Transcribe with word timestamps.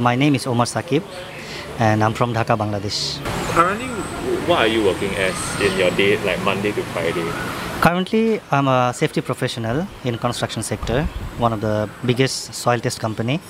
My 0.00 0.14
name 0.14 0.36
is 0.36 0.46
Omar 0.46 0.66
Sakib 0.66 1.02
and 1.80 2.04
I'm 2.04 2.14
from 2.14 2.32
Dhaka, 2.32 2.56
Bangladesh. 2.56 3.18
Currently, 3.50 3.88
what 4.46 4.60
are 4.60 4.68
you 4.68 4.84
working 4.84 5.10
as 5.16 5.34
in 5.60 5.76
your 5.76 5.90
day, 5.90 6.16
like 6.22 6.40
Monday 6.44 6.70
to 6.70 6.82
Friday? 6.94 7.26
Currently, 7.80 8.40
I'm 8.52 8.68
a 8.68 8.94
safety 8.94 9.20
professional 9.20 9.88
in 10.04 10.16
construction 10.16 10.62
sector, 10.62 11.02
one 11.38 11.52
of 11.52 11.60
the 11.60 11.90
biggest 12.06 12.54
soil 12.54 12.78
test 12.78 13.00
company. 13.00 13.40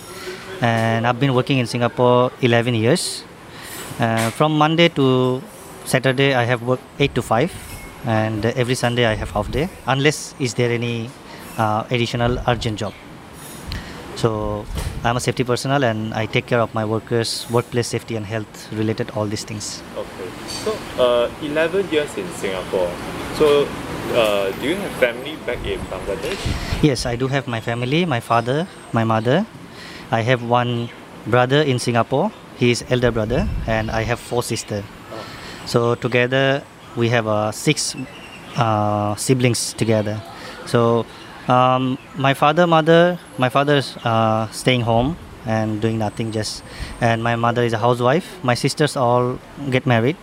And 0.62 1.06
I've 1.06 1.20
been 1.20 1.34
working 1.34 1.58
in 1.58 1.66
Singapore 1.66 2.32
11 2.40 2.74
years. 2.76 3.24
Uh, 4.00 4.30
from 4.30 4.56
Monday 4.56 4.88
to 4.88 5.42
Saturday, 5.84 6.32
I 6.32 6.44
have 6.44 6.62
worked 6.62 6.84
8 6.98 7.14
to 7.14 7.20
5. 7.20 7.52
And 8.06 8.46
every 8.56 8.74
Sunday, 8.74 9.04
I 9.04 9.16
have 9.16 9.32
half 9.32 9.50
day, 9.50 9.68
unless 9.86 10.34
is 10.40 10.54
there 10.54 10.70
any 10.70 11.10
uh, 11.58 11.84
additional 11.90 12.38
urgent 12.48 12.78
job. 12.78 12.94
So 14.18 14.66
I'm 15.04 15.16
a 15.16 15.20
safety 15.20 15.44
personnel 15.44 15.84
and 15.84 16.12
I 16.12 16.26
take 16.26 16.46
care 16.46 16.58
of 16.58 16.74
my 16.74 16.84
workers, 16.84 17.46
workplace 17.54 17.86
safety 17.86 18.16
and 18.16 18.26
health 18.26 18.50
related 18.72 19.10
all 19.14 19.26
these 19.26 19.44
things. 19.44 19.80
Okay. 19.94 20.26
So, 20.50 20.74
uh, 20.98 21.30
11 21.40 21.86
years 21.94 22.10
in 22.18 22.26
Singapore. 22.34 22.90
So, 23.38 23.70
uh, 24.18 24.50
do 24.58 24.66
you 24.66 24.74
have 24.74 24.90
family 24.98 25.38
back 25.46 25.62
in 25.62 25.78
Bangladesh? 25.86 26.34
Yes, 26.82 27.06
I 27.06 27.14
do 27.14 27.28
have 27.28 27.46
my 27.46 27.60
family, 27.60 28.06
my 28.06 28.18
father, 28.18 28.66
my 28.90 29.04
mother. 29.04 29.46
I 30.10 30.22
have 30.22 30.42
one 30.42 30.90
brother 31.24 31.62
in 31.62 31.78
Singapore. 31.78 32.32
He 32.58 32.72
is 32.72 32.82
elder 32.90 33.12
brother 33.12 33.46
and 33.68 33.88
I 33.88 34.02
have 34.02 34.18
four 34.18 34.42
sisters. 34.42 34.82
So 35.66 35.94
together 35.94 36.64
we 36.96 37.08
have 37.10 37.28
uh, 37.28 37.52
six 37.52 37.94
uh, 38.56 39.14
siblings 39.14 39.74
together. 39.74 40.20
So 40.66 41.06
um, 41.48 41.98
my 42.16 42.34
father, 42.34 42.66
mother, 42.66 43.18
my 43.38 43.48
father's 43.48 43.96
uh, 44.04 44.48
staying 44.50 44.82
home 44.82 45.16
and 45.46 45.80
doing 45.80 45.98
nothing 45.98 46.30
just, 46.30 46.62
and 47.00 47.22
my 47.22 47.36
mother 47.36 47.62
is 47.62 47.72
a 47.72 47.78
housewife. 47.78 48.42
My 48.44 48.54
sisters 48.54 48.96
all 48.96 49.38
get 49.70 49.86
married, 49.86 50.16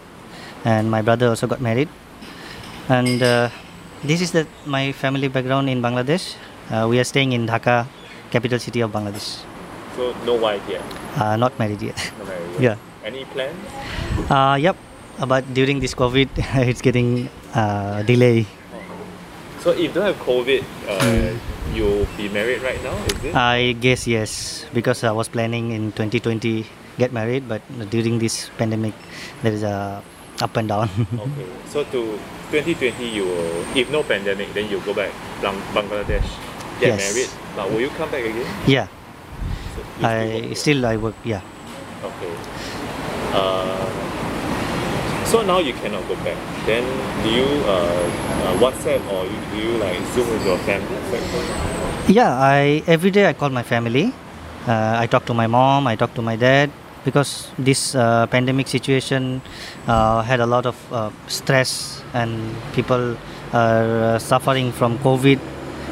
and 0.63 0.89
my 0.89 1.01
brother 1.01 1.29
also 1.29 1.47
got 1.47 1.61
married. 1.61 1.89
And 2.89 3.21
uh, 3.23 3.49
this 4.03 4.21
is 4.21 4.31
the 4.31 4.45
my 4.65 4.91
family 4.93 5.27
background 5.27 5.69
in 5.69 5.81
Bangladesh. 5.81 6.35
Uh, 6.69 6.87
we 6.89 6.99
are 6.99 7.03
staying 7.03 7.33
in 7.33 7.47
Dhaka, 7.47 7.87
capital 8.29 8.59
city 8.59 8.81
of 8.81 8.91
Bangladesh. 8.91 9.41
So, 9.95 10.13
no 10.25 10.35
wife 10.35 10.61
yet? 10.69 10.81
Uh, 11.15 11.35
not 11.37 11.57
married 11.57 11.81
yet. 11.81 11.97
No 12.19 12.25
married 12.25 12.51
yet. 12.53 12.61
yeah. 12.61 12.75
Any 13.05 13.23
plans? 13.25 13.55
Uh, 14.29 14.57
yep. 14.59 14.75
But 15.15 15.53
during 15.53 15.79
this 15.79 15.95
COVID, 15.95 16.27
it's 16.67 16.81
getting 16.81 17.29
uh, 17.53 18.03
delay. 18.03 18.45
So, 19.65 19.73
if 19.73 19.97
don't 19.97 20.05
have 20.05 20.21
COVID, 20.21 20.61
uh, 20.85 21.01
Hmm. 21.01 21.33
you'll 21.73 22.05
be 22.13 22.29
married 22.29 22.61
right 22.61 22.77
now, 22.85 22.93
is 23.09 23.17
it? 23.25 23.33
I 23.33 23.73
guess 23.73 24.05
yes, 24.05 24.61
because 24.77 25.01
I 25.01 25.09
was 25.09 25.25
planning 25.25 25.73
in 25.73 25.89
2020 25.89 26.69
get 27.01 27.09
married, 27.09 27.49
but 27.49 27.65
during 27.89 28.21
this 28.21 28.53
pandemic, 28.61 28.93
there 29.41 29.49
is 29.57 29.65
a 29.65 30.05
up 30.37 30.53
and 30.53 30.69
down. 30.69 30.85
okay. 31.17 31.49
So, 31.73 31.81
to 31.81 32.21
2020, 32.53 33.09
you 33.09 33.25
will, 33.25 33.65
if 33.73 33.89
no 33.89 34.05
pandemic, 34.05 34.53
then 34.53 34.69
you 34.69 34.77
go 34.85 34.93
back 34.93 35.09
Bang- 35.41 35.65
Bangladesh, 35.73 36.29
get 36.77 36.93
Yes. 36.93 37.01
married. 37.01 37.29
But 37.57 37.65
will 37.73 37.81
you 37.81 37.89
come 37.97 38.13
back 38.13 38.21
again? 38.21 38.45
yeah, 38.69 38.85
So 39.73 39.81
you 39.97 40.05
still 40.05 40.05
I 40.05 40.53
still 40.53 40.79
I 40.85 40.95
work. 41.01 41.17
Yeah. 41.25 41.41
Okay. 42.05 42.33
Uh, 43.33 43.84
so 45.35 45.43
now 45.43 45.59
you 45.59 45.73
cannot 45.83 46.07
go 46.07 46.15
back. 46.23 46.39
Then 46.63 46.87
do 47.19 47.27
you 47.27 47.43
uh, 47.67 47.75
uh, 47.75 48.63
WhatsApp 48.63 49.03
or 49.11 49.27
you, 49.27 49.39
do 49.51 49.57
you 49.59 49.73
like 49.83 49.99
Zoom 50.15 50.31
with 50.31 50.45
your 50.47 50.57
family? 50.63 50.95
Yeah, 52.07 52.31
I 52.31 52.79
every 52.87 53.11
day 53.11 53.27
I 53.27 53.33
call 53.33 53.49
my 53.49 53.63
family. 53.63 54.15
Uh, 54.63 54.95
I 55.03 55.07
talk 55.11 55.25
to 55.25 55.33
my 55.33 55.47
mom. 55.47 55.87
I 55.91 55.99
talk 55.99 56.15
to 56.15 56.21
my 56.21 56.37
dad 56.39 56.71
because 57.03 57.51
this 57.59 57.95
uh, 57.95 58.27
pandemic 58.27 58.71
situation 58.71 59.41
uh, 59.87 60.21
had 60.23 60.39
a 60.39 60.47
lot 60.47 60.65
of 60.65 60.77
uh, 60.93 61.11
stress 61.27 62.01
and 62.13 62.55
people 62.71 63.17
are 63.51 64.17
suffering 64.19 64.71
from 64.71 64.97
COVID, 64.99 65.39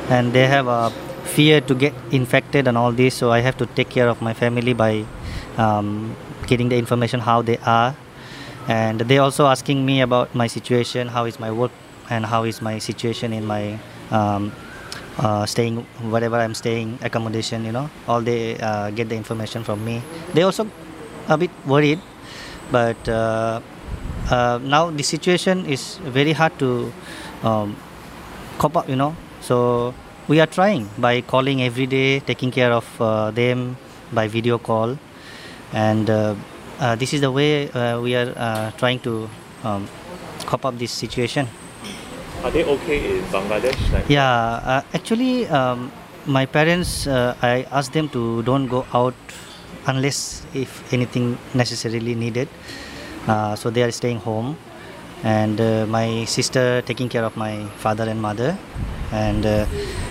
and 0.09 0.31
they 0.31 0.47
have 0.47 0.67
a 0.67 0.89
fear 1.35 1.59
to 1.59 1.75
get 1.75 1.93
infected 2.11 2.67
and 2.67 2.77
all 2.77 2.93
this. 2.95 3.13
So 3.15 3.31
I 3.31 3.39
have 3.43 3.57
to 3.57 3.65
take 3.75 3.89
care 3.89 4.07
of 4.07 4.21
my 4.21 4.33
family 4.33 4.71
by 4.71 5.03
um, 5.57 6.15
getting 6.47 6.69
the 6.69 6.77
information 6.77 7.19
how 7.19 7.41
they 7.41 7.57
are, 7.65 7.95
and 8.67 9.01
they 9.01 9.17
also 9.17 9.47
asking 9.47 9.85
me 9.85 10.01
about 10.01 10.33
my 10.35 10.47
situation, 10.47 11.07
how 11.07 11.25
is 11.25 11.39
my 11.39 11.51
work, 11.51 11.71
and 12.09 12.25
how 12.25 12.43
is 12.43 12.61
my 12.61 12.79
situation 12.79 13.33
in 13.33 13.45
my 13.45 13.79
um, 14.11 14.51
uh, 15.17 15.45
staying 15.45 15.85
whatever 16.09 16.37
I'm 16.37 16.53
staying 16.53 16.99
accommodation 17.01 17.65
you 17.65 17.71
know. 17.71 17.89
All 18.07 18.21
they 18.21 18.57
uh, 18.59 18.89
get 18.91 19.09
the 19.09 19.15
information 19.15 19.63
from 19.63 19.83
me. 19.85 20.01
They 20.33 20.43
also 20.43 20.67
a 21.27 21.37
bit 21.37 21.51
worried 21.65 21.99
but 22.71 22.97
uh, 23.07 23.61
uh, 24.29 24.59
now 24.63 24.89
the 24.89 25.03
situation 25.03 25.65
is 25.65 25.97
very 26.03 26.33
hard 26.33 26.57
to 26.59 26.91
um, 27.43 27.75
cope 28.57 28.77
up 28.77 28.89
you 28.89 28.95
know. 28.95 29.15
So 29.41 29.93
we 30.27 30.39
are 30.39 30.47
trying 30.47 30.89
by 30.97 31.21
calling 31.21 31.61
every 31.61 31.85
day 31.85 32.19
taking 32.19 32.51
care 32.51 32.71
of 32.71 32.85
uh, 33.01 33.31
them 33.31 33.77
by 34.11 34.27
video 34.27 34.57
call. 34.57 34.97
And 35.73 36.09
uh, 36.83 36.95
this 36.99 37.13
is 37.15 37.21
the 37.23 37.31
way 37.31 37.71
uh, 37.71 37.99
we 38.03 38.11
are 38.19 38.29
uh, 38.35 38.71
trying 38.75 38.99
to 38.99 39.29
um, 39.63 39.87
cope 40.45 40.65
up 40.67 40.75
this 40.77 40.91
situation 40.91 41.47
Are 42.43 42.51
they 42.51 42.67
okay 42.67 42.99
in 43.17 43.23
Bangladesh? 43.31 43.79
Like, 43.93 44.09
yeah, 44.11 44.27
uh, 44.67 44.81
actually, 44.93 45.47
um, 45.47 45.91
my 46.27 46.45
parents, 46.45 47.07
uh, 47.07 47.35
I 47.41 47.63
asked 47.71 47.93
them 47.93 48.09
to 48.09 48.43
don't 48.43 48.67
go 48.67 48.85
out 48.91 49.15
unless 49.87 50.43
if 50.53 50.83
anything 50.91 51.37
necessarily 51.55 52.15
needed. 52.15 52.49
Uh, 53.27 53.55
so 53.55 53.69
they 53.69 53.81
are 53.81 53.91
staying 53.91 54.19
home, 54.19 54.57
and 55.23 55.55
uh, 55.61 55.87
my 55.87 56.25
sister 56.25 56.83
taking 56.83 57.07
care 57.07 57.23
of 57.23 57.37
my 57.39 57.63
father 57.79 58.03
and 58.03 58.21
mother, 58.21 58.57
and 59.13 59.45
uh, 59.45 59.65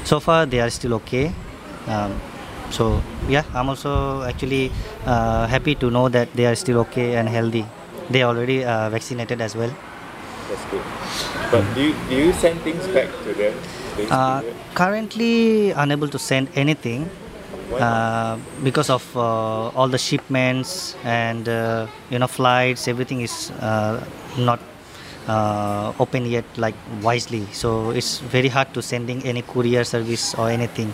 so 0.05 0.19
far 0.19 0.47
they 0.47 0.61
are 0.61 0.71
still 0.71 0.95
okay. 1.05 1.29
Um, 1.87 2.17
so 2.73 3.03
yeah, 3.29 3.45
I'm 3.55 3.69
also 3.69 4.23
actually 4.23 4.73
uh, 5.07 5.47
happy 5.47 5.75
to 5.77 5.91
know 5.91 6.09
that 6.09 6.33
they 6.35 6.47
are 6.47 6.55
still 6.55 6.79
okay 6.89 7.17
and 7.17 7.29
healthy. 7.29 7.65
They 8.11 8.23
are 8.23 8.35
already 8.35 8.65
uh, 8.65 8.91
vaccinated 8.91 9.41
as 9.41 9.55
well. 9.55 9.73
That's 10.49 10.65
good. 10.71 10.83
But 11.51 11.75
do 11.75 11.83
you, 11.83 11.95
do 12.09 12.17
you 12.17 12.33
send 12.33 12.61
things 12.61 12.87
back 12.89 13.09
to 13.25 13.33
them? 13.35 13.55
Uh, 14.11 14.43
currently 14.75 15.71
unable 15.73 16.09
to 16.09 16.19
send 16.19 16.49
anything 16.55 17.09
uh, 17.75 18.39
because 18.63 18.91
of 18.91 19.05
uh, 19.17 19.69
all 19.77 19.89
the 19.89 19.99
shipments 19.99 20.97
and 21.05 21.49
uh, 21.49 21.87
you 22.11 22.19
know 22.19 22.27
flights 22.27 22.89
everything 22.89 23.21
is 23.21 23.51
uh, 23.61 24.03
not 24.39 24.61
uh, 25.29 25.93
open 25.99 26.27
yet 26.27 26.45
like 26.57 26.75
wisely 27.03 27.47
so 27.53 27.91
it's 27.91 28.19
very 28.19 28.49
hard 28.49 28.73
to 28.75 28.83
sending 28.83 29.23
any 29.25 29.43
courier 29.43 29.85
service 29.85 30.35
or 30.35 30.51
anything 30.51 30.93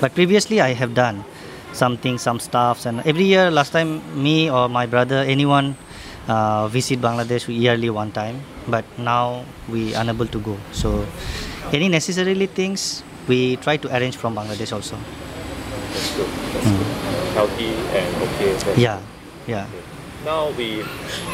but 0.00 0.14
previously 0.14 0.60
i 0.60 0.72
have 0.72 0.94
done 0.94 1.24
something 1.72 2.18
some 2.18 2.40
stuffs 2.40 2.86
and 2.86 3.00
every 3.06 3.24
year 3.24 3.50
last 3.50 3.70
time 3.70 4.02
me 4.20 4.50
or 4.50 4.68
my 4.68 4.86
brother 4.86 5.18
anyone 5.26 5.76
uh, 6.28 6.68
visit 6.68 7.00
bangladesh 7.00 7.46
yearly 7.48 7.90
one 7.90 8.10
time 8.12 8.40
but 8.68 8.84
now 8.98 9.44
we 9.68 9.94
unable 9.94 10.26
to 10.26 10.38
go 10.40 10.56
so 10.72 11.06
any 11.72 11.88
necessarily 11.88 12.46
things 12.46 13.02
we 13.28 13.56
try 13.56 13.76
to 13.76 13.88
arrange 13.96 14.16
from 14.16 14.34
bangladesh 14.34 14.72
also 14.72 14.96
That's 15.90 16.16
good. 16.16 16.28
That's 16.54 16.66
good. 16.70 16.86
Healthy 17.34 17.70
and 17.98 18.08
okay. 18.26 18.50
Yeah 18.80 18.98
yeah 19.46 19.66
good. 19.70 19.99
Now 20.24 20.50
we 20.52 20.82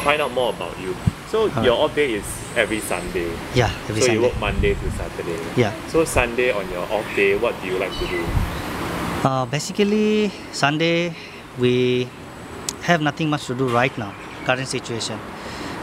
find 0.03 0.21
out 0.21 0.31
more 0.31 0.49
about 0.53 0.79
you. 0.79 0.95
So 1.27 1.49
Alright. 1.49 1.65
your 1.65 1.75
off 1.77 1.95
day 1.95 2.13
is 2.13 2.25
every 2.55 2.79
Sunday. 2.79 3.27
yeah 3.53 3.69
every 3.89 4.01
so 4.01 4.11
you 4.11 4.21
work 4.21 4.39
Monday 4.39 4.73
to 4.75 4.91
Saturday. 4.91 5.37
yeah 5.59 5.73
So 5.87 6.05
Sunday 6.05 6.51
on 6.51 6.69
your 6.71 6.87
off 6.87 7.05
day, 7.15 7.35
what 7.35 7.53
do 7.61 7.67
you 7.67 7.77
like 7.77 7.91
to 7.99 8.07
do? 8.07 8.23
Uh, 9.27 9.45
basically, 9.45 10.31
Sunday 10.53 11.13
we 11.59 12.07
have 12.83 13.01
nothing 13.01 13.29
much 13.29 13.45
to 13.47 13.55
do 13.55 13.67
right 13.67 13.91
now, 13.97 14.13
current 14.45 14.67
situation. 14.67 15.19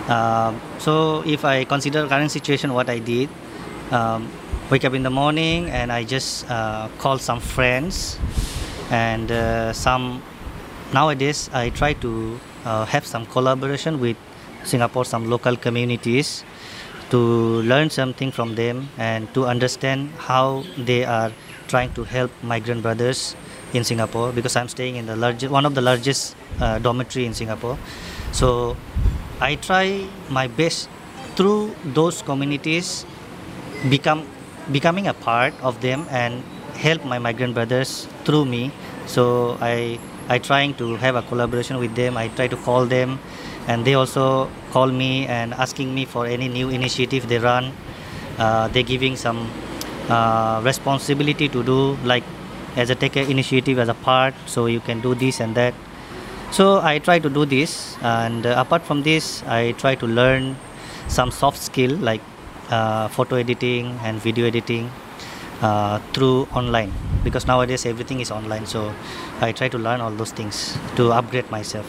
Um, 0.09 0.61
so 0.79 1.23
if 1.27 1.45
I 1.45 1.65
consider 1.65 2.06
current 2.09 2.31
situation, 2.31 2.73
what 2.73 2.89
I 2.89 2.99
did, 3.01 3.29
um, 3.91 4.31
wake 4.71 4.85
up 4.85 4.95
in 4.95 5.03
the 5.03 5.11
morning 5.11 5.69
and 5.69 5.93
I 5.93 6.05
just 6.05 6.49
uh, 6.49 6.89
call 6.99 7.19
some 7.19 7.41
friends 7.41 8.19
and 8.91 9.31
uh, 9.31 9.73
some 9.73 10.23
nowadays 10.93 11.51
I 11.53 11.71
try 11.71 11.93
to 11.95 12.41
uh, 12.65 12.85
have 12.87 13.07
some 13.07 13.27
collaboration 13.27 14.01
with 14.01 14.17
Singapore, 14.65 15.05
some 15.05 15.29
local 15.29 15.57
communities 15.57 16.45
to 17.11 17.63
learn 17.63 17.91
something 17.91 18.33
from 18.33 18.55
them 18.55 18.89
and 18.99 19.33
to 19.35 19.45
understand 19.47 20.11
how 20.19 20.65
they 20.79 21.05
are 21.05 21.33
trying 21.69 21.93
to 21.95 22.05
help 22.05 22.31
migrant 22.43 22.83
brothers 22.83 23.37
in 23.73 23.85
Singapore 23.85 24.33
because 24.33 24.57
I'm 24.57 24.69
staying 24.69 24.97
in 24.97 25.07
the 25.07 25.17
largest 25.17 25.51
one 25.53 25.67
of 25.67 25.75
the 25.75 25.81
largest 25.83 26.37
uh, 26.61 26.79
dormitory 26.79 27.27
in 27.27 27.35
Singapore. 27.35 27.79
So 28.33 28.77
I 29.41 29.57
try 29.57 30.07
my 30.31 30.47
best 30.49 30.89
through 31.37 31.75
those 31.85 32.23
communities 32.23 33.05
become 33.91 34.27
becoming 34.73 35.07
a 35.09 35.15
part 35.15 35.53
of 35.61 35.81
them 35.81 36.07
and 36.11 36.43
help 36.75 37.05
my 37.05 37.19
migrant 37.19 37.55
brothers 37.55 38.07
through 38.25 38.45
me. 38.45 38.73
So 39.07 39.59
I 39.61 39.99
I 40.29 40.38
trying 40.38 40.75
to 40.75 40.97
have 40.97 41.17
a 41.17 41.23
collaboration 41.23 41.79
with 41.79 41.94
them. 41.94 42.17
I 42.17 42.29
try 42.29 42.49
to 42.49 42.56
call 42.56 42.87
them, 42.87 43.19
and 43.69 43.85
they 43.85 43.94
also 43.94 44.50
call 44.73 44.88
me 44.88 45.26
and 45.26 45.55
asking 45.55 45.94
me 45.94 46.05
for 46.05 46.26
any 46.26 46.49
new 46.49 46.71
initiative 46.71 47.29
they 47.29 47.38
run. 47.38 47.73
Uh, 48.38 48.69
they 48.69 48.82
giving 48.82 49.17
some 49.17 49.50
uh, 50.09 50.61
responsibility 50.65 51.49
to 51.49 51.62
do 51.62 51.97
like 52.05 52.25
as 52.76 52.91
a 52.91 52.94
take 52.94 53.17
initiative 53.17 53.79
as 53.79 53.88
a 53.88 53.94
part, 53.94 54.35
so 54.47 54.67
you 54.67 54.81
can 54.81 55.00
do 55.00 55.15
this 55.15 55.41
and 55.41 55.55
that. 55.55 55.75
So 56.50 56.81
I 56.81 56.99
try 56.99 57.19
to 57.19 57.29
do 57.29 57.44
this, 57.44 57.97
and 58.03 58.47
uh, 58.47 58.55
apart 58.56 58.82
from 58.82 59.03
this, 59.03 59.43
I 59.47 59.73
try 59.73 59.94
to 59.97 60.06
learn 60.06 60.56
some 61.09 61.31
soft 61.31 61.59
skill 61.59 61.97
like 61.97 62.23
uh, 62.70 63.09
photo 63.09 63.37
editing 63.37 63.99
and 64.03 64.19
video 64.20 64.47
editing 64.47 64.91
uh, 65.61 65.99
through 66.12 66.49
online 66.53 66.93
because 67.25 67.47
nowadays 67.47 67.87
everything 67.87 68.21
is 68.21 68.31
online. 68.31 68.67
So 68.67 68.93
I 69.41 69.53
try 69.53 69.69
to 69.69 69.79
learn 69.79 70.00
all 70.00 70.11
those 70.11 70.31
things 70.32 70.76
to 70.97 71.11
upgrade 71.12 71.50
myself. 71.50 71.87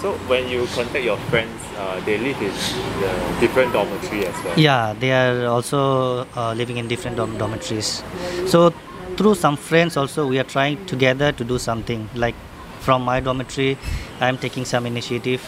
So 0.00 0.14
when 0.32 0.48
you 0.48 0.66
contact 0.74 1.04
your 1.04 1.18
friends, 1.28 1.60
uh, 1.76 2.00
they 2.06 2.16
live 2.16 2.40
in 2.40 2.52
the 3.00 3.12
different 3.40 3.72
dormitory 3.74 4.24
as 4.26 4.44
well. 4.44 4.58
Yeah, 4.58 4.94
they 4.98 5.12
are 5.12 5.46
also 5.46 6.26
uh, 6.34 6.54
living 6.54 6.78
in 6.78 6.88
different 6.88 7.18
dorm- 7.18 7.36
dormitories. 7.36 8.02
So 8.46 8.70
through 9.18 9.34
some 9.34 9.56
friends 9.58 9.98
also 9.98 10.26
we 10.26 10.38
are 10.38 10.44
trying 10.56 10.84
together 10.86 11.32
to 11.32 11.44
do 11.44 11.58
something. 11.58 12.08
Like 12.14 12.34
from 12.80 13.02
my 13.02 13.20
dormitory, 13.20 13.76
I 14.20 14.28
am 14.28 14.38
taking 14.38 14.64
some 14.64 14.86
initiative. 14.86 15.42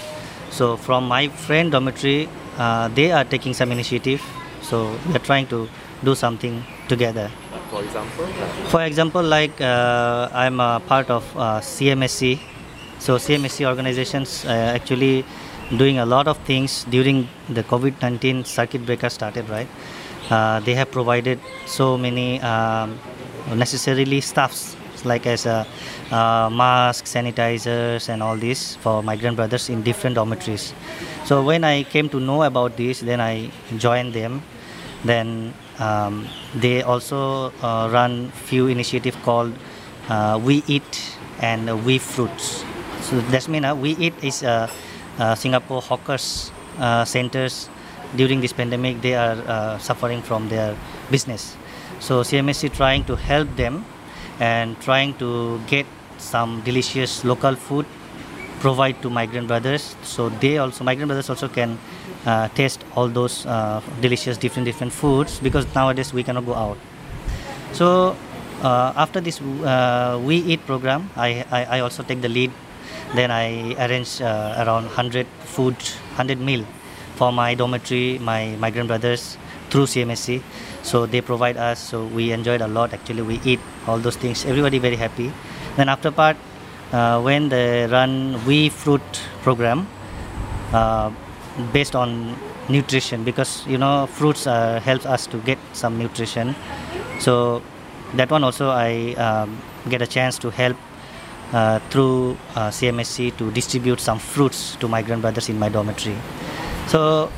So 0.51 0.77
from 0.77 1.09
my 1.09 1.29
friend 1.29 1.73
dormitory, 1.73 2.29
uh, 2.59 2.89
they 2.89 3.11
are 3.11 3.25
taking 3.25 3.55
some 3.55 3.73
initiative. 3.73 4.23
So 4.61 4.95
we 5.09 5.15
are 5.15 5.25
trying 5.31 5.47
to 5.47 5.67
do 6.05 6.15
something 6.15 6.63
together. 6.89 7.31
For 7.73 7.83
example, 7.83 8.27
For 8.69 8.83
example, 8.85 9.23
like 9.23 9.59
uh, 9.59 10.29
I'm 10.33 10.61
a 10.61 10.83
part 10.87 11.09
of 11.09 11.25
uh, 11.35 11.61
CMSC. 11.61 12.39
So 12.99 13.17
CMSC 13.17 13.67
organizations 13.67 14.45
uh, 14.45 14.77
actually 14.77 15.25
doing 15.79 15.99
a 15.99 16.05
lot 16.05 16.29
of 16.29 16.37
things 16.45 16.85
during 16.91 17.29
the 17.49 17.65
COVID-19 17.65 18.45
circuit 18.45 18.85
breaker 18.85 19.09
started, 19.09 19.49
right? 19.49 19.69
Uh, 20.29 20.61
they 20.61 20.75
have 20.75 20.91
provided 20.91 21.41
so 21.65 21.97
many 21.97 22.41
um, 22.43 23.01
necessarily 23.57 24.21
stuffs 24.21 24.77
like 25.05 25.27
as 25.27 25.47
a 25.47 25.67
uh, 26.11 26.51
masks, 26.53 27.15
sanitizers, 27.15 28.11
and 28.11 28.23
all 28.23 28.37
this 28.37 28.77
for 28.77 29.03
migrant 29.03 29.37
brothers 29.37 29.71
in 29.71 29.81
different 29.83 30.17
dormitories. 30.17 30.75
So 31.25 31.43
when 31.43 31.65
I 31.65 31.85
came 31.85 32.11
to 32.11 32.21
know 32.21 32.43
about 32.43 32.77
this, 32.77 33.01
then 33.01 33.19
I 33.21 33.51
joined 33.79 34.13
them 34.13 34.43
then 35.05 35.53
um, 35.79 36.29
they 36.55 36.83
also 36.83 37.53
uh, 37.63 37.89
run 37.93 38.31
few 38.31 38.67
initiative 38.67 39.17
called 39.23 39.53
uh, 40.09 40.39
we 40.43 40.63
eat 40.67 41.17
and 41.41 41.85
we 41.85 41.99
fruits. 41.99 42.65
So 43.03 43.21
that's 43.33 43.49
mean 43.49 43.65
uh, 43.65 43.75
we 43.75 43.97
eat 43.97 44.15
is 44.23 44.43
uh, 44.43 44.71
uh, 45.19 45.35
singapore 45.35 45.83
hawkers 45.83 46.51
uh, 46.79 47.05
centers. 47.05 47.69
During 48.17 48.41
this 48.41 48.53
pandemic 48.53 49.01
they 49.01 49.15
are 49.15 49.79
suffering 49.81 50.21
from 50.21 50.49
their 50.49 50.77
business. 51.11 51.57
So 52.01 52.21
cmsc 52.21 52.73
trying 52.77 53.05
to 53.05 53.17
help 53.17 53.49
them 53.57 53.87
and 54.39 54.79
trying 54.81 55.15
to 55.17 55.61
get 55.67 55.87
some 56.19 56.61
delicious 56.61 57.25
local 57.25 57.55
food 57.57 57.87
provide 58.63 59.03
to 59.03 59.11
migrant 59.11 59.49
brothers. 59.49 59.97
So 60.03 60.29
they 60.43 60.59
also 60.59 60.85
migrant 60.85 61.09
brothers 61.11 61.29
also 61.29 61.49
can 61.49 61.79
uh, 62.25 62.49
taste 62.61 62.85
all 62.95 63.09
those 63.09 63.45
uh, 63.47 63.83
delicious 64.01 64.39
different 64.39 64.67
different 64.71 64.93
foods 64.93 65.41
because 65.41 65.67
nowadays 65.75 66.13
we 66.15 66.23
cannot 66.23 66.47
go 66.47 66.55
out. 66.55 66.79
So 67.73 68.17
uh, 68.63 68.93
after 69.05 69.21
this 69.21 69.41
uh, 69.41 70.21
we 70.23 70.37
eat 70.37 70.65
program 70.67 71.11
I, 71.17 71.45
I, 71.51 71.65
I 71.77 71.81
also 71.81 72.03
take 72.03 72.23
the 72.23 72.29
lead. 72.29 72.53
Then 73.15 73.31
i 73.31 73.75
arrange 73.85 74.23
uh, 74.23 74.65
around 74.65 74.85
100 74.85 75.27
food 75.45 75.77
100 76.17 76.41
meal 76.41 76.65
for 77.17 77.31
my 77.31 77.55
dormitory 77.55 78.19
my 78.19 78.57
migrant 78.57 78.89
brothers 78.89 79.37
through 79.69 79.85
cmsc 79.85 80.41
so 80.83 81.07
they 81.07 81.21
provide 81.21 81.57
us 81.57 81.79
so 81.79 82.05
we 82.07 82.33
enjoyed 82.33 82.61
a 82.61 82.67
lot. 82.69 82.93
Actually 82.93 83.23
we 83.23 83.41
eat 83.45 83.61
all 83.87 83.99
those 83.99 84.17
things. 84.17 84.45
Everybody 84.45 84.79
very 84.79 84.97
happy. 84.97 85.33
Then 85.77 85.89
after 85.89 86.11
part 86.11 86.37
when 87.23 87.49
they 87.49 87.87
run 87.87 88.45
we 88.47 88.69
fruit 88.69 89.03
program 89.43 89.87
uh, 90.73 91.11
based 91.73 91.95
on 91.95 92.37
nutrition 92.69 93.25
because 93.25 93.67
you 93.67 93.79
know 93.79 94.07
fruits 94.07 94.47
uh, 94.47 94.81
helps 94.81 95.07
us 95.07 95.27
to 95.27 95.39
get 95.39 95.59
some 95.73 95.99
nutrition. 95.99 96.55
So 97.19 97.63
that 98.15 98.31
one 98.31 98.45
also 98.45 98.69
i 98.69 99.15
um, 99.15 99.61
get 99.89 100.03
a 100.03 100.07
chance 100.07 100.39
to 100.39 100.51
help 100.51 100.77
uh, 101.53 101.79
through 101.91 102.37
uh, 102.55 102.69
cmsc 102.69 103.37
to 103.37 103.51
distribute 103.51 104.01
some 104.01 104.19
fruits 104.19 104.77
to 104.77 104.89
migrant 104.89 105.23
brothers 105.23 105.49
in 105.49 105.59
my 105.59 105.69
dormitory. 105.69 106.17
So 106.89 107.31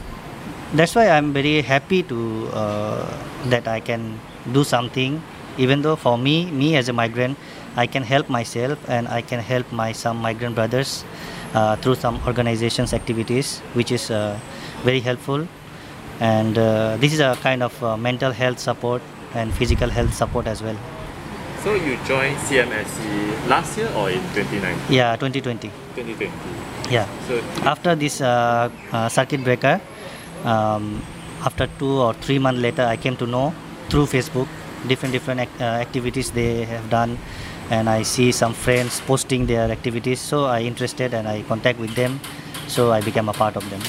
that's 0.75 0.95
why 0.95 1.09
i'm 1.09 1.33
very 1.33 1.63
happy 1.63 2.03
to 2.03 2.49
uh, 2.53 3.07
that 3.47 3.69
i 3.69 3.79
can 3.81 4.19
do 4.53 4.65
something 4.65 5.23
even 5.59 5.83
though 5.83 5.97
for 5.97 6.19
me 6.19 6.51
me 6.51 6.77
as 6.77 6.89
a 6.89 6.93
migrant 6.93 7.39
i 7.77 7.87
can 7.87 8.03
help 8.03 8.29
myself 8.29 8.79
and 8.89 9.09
i 9.09 9.21
can 9.21 9.41
help 9.41 9.71
my 9.73 9.91
some 9.93 10.17
migrant 10.17 10.55
brothers 10.55 11.05
uh, 11.55 11.77
through 11.77 11.95
some 11.95 12.21
organizations 12.27 12.93
activities 12.93 13.61
which 13.75 13.91
is 13.93 14.11
uh, 14.11 14.39
very 14.85 15.01
helpful 15.01 15.47
and 16.21 16.59
uh, 16.59 16.97
this 16.99 17.13
is 17.13 17.21
a 17.21 17.37
kind 17.43 17.63
of 17.63 17.83
uh, 17.83 17.97
mental 17.97 18.33
health 18.33 18.59
support 18.59 19.03
and 19.35 19.53
physical 19.55 19.89
health 19.91 20.15
support 20.15 20.47
as 20.47 20.63
well 20.63 20.77
so 21.65 21.75
you 21.75 21.97
joined 22.07 22.37
CMSC 22.47 23.49
last 23.49 23.79
year 23.79 23.89
or 23.97 24.11
in 24.11 24.21
2019? 24.35 24.95
yeah 24.95 25.17
2020 25.17 25.71
2020. 25.97 26.31
yeah 26.91 27.07
So 27.27 27.41
after 27.65 27.95
this 27.95 28.21
uh, 28.21 28.71
uh, 28.93 29.09
circuit 29.09 29.43
breaker 29.43 29.81
um, 30.45 31.03
after 31.43 31.67
two 31.79 31.91
or 32.07 32.13
three 32.15 32.39
months 32.39 32.61
later 32.61 32.83
i 32.83 32.97
came 32.97 33.17
to 33.17 33.27
know 33.27 33.55
through 33.89 34.07
facebook 34.07 34.47
different 34.89 35.13
different 35.13 35.41
ac- 35.41 35.61
uh, 35.61 35.65
activities 35.87 36.31
they 36.31 36.65
have 36.65 36.89
done 36.91 37.19
and 37.71 37.89
i 37.89 38.03
see 38.03 38.33
some 38.33 38.53
friends 38.53 39.01
posting 39.03 39.47
their 39.47 39.71
activities 39.71 40.21
so 40.21 40.45
i 40.45 40.61
interested 40.61 41.15
and 41.15 41.29
i 41.29 41.43
contact 41.43 41.79
with 41.79 41.95
them 41.95 42.21
so 42.69 42.93
i 42.93 43.01
became 43.01 43.29
a 43.29 43.33
part 43.33 43.57
of 43.57 43.69
them 43.71 43.81